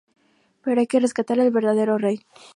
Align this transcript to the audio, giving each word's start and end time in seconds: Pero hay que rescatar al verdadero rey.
Pero 0.63 0.79
hay 0.81 0.87
que 0.87 0.99
rescatar 0.99 1.39
al 1.39 1.51
verdadero 1.51 1.99
rey. 1.99 2.23